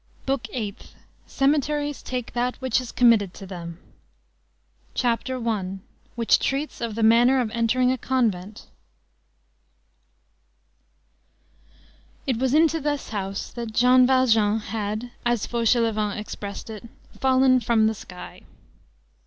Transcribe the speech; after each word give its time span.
BOOK 0.25 0.47
EIGHTH—CEMETERIES 0.51 2.01
TAKE 2.01 2.33
THAT 2.33 2.55
WHICH 2.59 2.81
IS 2.81 2.91
COMMITTED 2.91 3.33
THEM 3.33 3.77
CHAPTER 4.95 5.47
I—WHICH 5.47 6.39
TREATS 6.39 6.81
OF 6.81 6.95
THE 6.95 7.03
MANNER 7.03 7.39
OF 7.39 7.51
ENTERING 7.51 7.91
A 7.91 7.99
CONVENT 7.99 8.65
It 12.25 12.37
was 12.39 12.55
into 12.55 12.81
this 12.81 13.09
house 13.09 13.51
that 13.51 13.73
Jean 13.73 14.07
Valjean 14.07 14.57
had, 14.57 15.11
as 15.23 15.45
Fauchelevent 15.45 16.17
expressed 16.17 16.71
it, 16.71 16.83
"fallen 17.19 17.59
from 17.59 17.85
the 17.85 17.93
sky." 17.93 18.41